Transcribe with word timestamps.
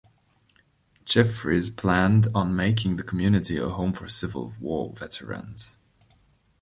Jeffries 1.05 1.69
planned 1.69 2.25
on 2.33 2.55
making 2.55 2.95
the 2.95 3.03
community 3.03 3.57
a 3.57 3.69
home 3.69 3.93
for 3.93 4.09
Civil 4.09 4.51
War 4.59 4.91
veterans. 4.97 5.77